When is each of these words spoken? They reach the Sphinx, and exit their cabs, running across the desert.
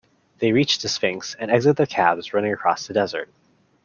They 0.39 0.51
reach 0.51 0.79
the 0.81 0.87
Sphinx, 0.89 1.35
and 1.37 1.51
exit 1.51 1.77
their 1.77 1.85
cabs, 1.85 2.33
running 2.33 2.51
across 2.53 2.87
the 2.87 2.93
desert. 2.95 3.29